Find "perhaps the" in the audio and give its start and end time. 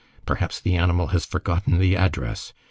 0.25-0.73